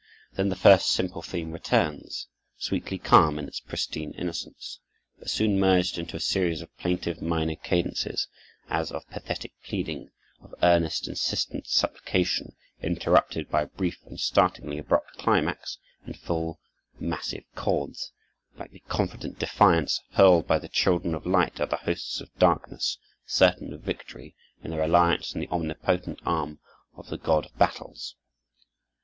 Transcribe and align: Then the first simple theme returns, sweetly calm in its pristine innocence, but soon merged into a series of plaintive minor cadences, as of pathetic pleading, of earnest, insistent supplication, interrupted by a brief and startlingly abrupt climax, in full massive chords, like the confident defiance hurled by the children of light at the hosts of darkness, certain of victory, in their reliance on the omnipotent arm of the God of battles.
Then 0.33 0.49
the 0.49 0.55
first 0.55 0.87
simple 0.89 1.21
theme 1.21 1.51
returns, 1.51 2.25
sweetly 2.57 2.97
calm 2.97 3.37
in 3.37 3.47
its 3.47 3.59
pristine 3.59 4.13
innocence, 4.13 4.79
but 5.19 5.29
soon 5.29 5.59
merged 5.59 5.99
into 5.99 6.17
a 6.17 6.19
series 6.19 6.63
of 6.63 6.75
plaintive 6.79 7.21
minor 7.21 7.55
cadences, 7.55 8.27
as 8.67 8.91
of 8.91 9.07
pathetic 9.11 9.53
pleading, 9.63 10.09
of 10.41 10.55
earnest, 10.63 11.07
insistent 11.07 11.67
supplication, 11.67 12.55
interrupted 12.81 13.51
by 13.51 13.61
a 13.61 13.67
brief 13.67 13.99
and 14.07 14.19
startlingly 14.19 14.79
abrupt 14.79 15.19
climax, 15.19 15.77
in 16.07 16.15
full 16.15 16.59
massive 16.99 17.43
chords, 17.53 18.11
like 18.57 18.71
the 18.71 18.81
confident 18.87 19.37
defiance 19.37 20.01
hurled 20.13 20.47
by 20.47 20.57
the 20.57 20.67
children 20.67 21.13
of 21.13 21.27
light 21.27 21.59
at 21.59 21.69
the 21.69 21.77
hosts 21.77 22.19
of 22.19 22.33
darkness, 22.39 22.97
certain 23.27 23.71
of 23.71 23.81
victory, 23.81 24.33
in 24.63 24.71
their 24.71 24.79
reliance 24.81 25.35
on 25.35 25.41
the 25.41 25.49
omnipotent 25.49 26.19
arm 26.25 26.57
of 26.95 27.09
the 27.11 27.19
God 27.19 27.45
of 27.45 27.55
battles. 27.59 28.15